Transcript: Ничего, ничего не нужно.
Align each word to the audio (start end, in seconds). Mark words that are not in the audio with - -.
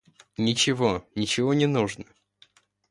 Ничего, 0.39 1.05
ничего 1.13 1.53
не 1.53 1.67
нужно. 1.67 2.05